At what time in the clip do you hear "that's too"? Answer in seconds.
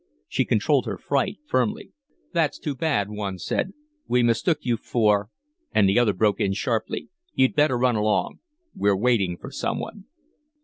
2.33-2.73